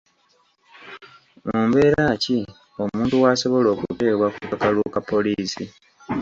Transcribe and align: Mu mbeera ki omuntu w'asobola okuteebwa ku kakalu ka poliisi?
Mu 1.47 1.59
mbeera 1.67 2.05
ki 2.23 2.37
omuntu 2.83 3.15
w'asobola 3.23 3.67
okuteebwa 3.75 4.27
ku 4.33 4.39
kakalu 4.49 4.81
ka 4.93 5.01
poliisi? 5.09 5.63